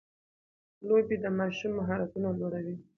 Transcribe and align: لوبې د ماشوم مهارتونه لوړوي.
لوبې 0.87 1.15
د 1.23 1.25
ماشوم 1.39 1.71
مهارتونه 1.79 2.27
لوړوي. 2.39 2.75